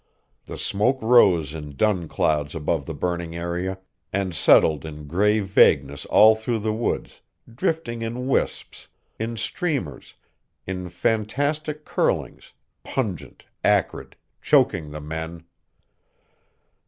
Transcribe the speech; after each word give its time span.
The 0.45 0.57
smoke 0.57 0.97
rose 0.99 1.53
in 1.53 1.75
dun 1.75 2.07
clouds 2.07 2.55
above 2.55 2.87
the 2.87 2.93
burning 2.95 3.35
area 3.35 3.77
and 4.11 4.33
settled 4.33 4.83
in 4.83 5.05
gray 5.05 5.41
vagueness 5.41 6.07
all 6.07 6.33
through 6.33 6.57
the 6.57 6.73
woods, 6.73 7.21
drifting 7.47 8.01
in 8.01 8.25
wisps, 8.25 8.87
in 9.19 9.37
streamers, 9.37 10.15
in 10.65 10.89
fantastic 10.89 11.85
curlings, 11.85 12.51
pungent, 12.83 13.43
acrid, 13.63 14.15
choking 14.41 14.89
the 14.89 15.01
men. 15.01 15.43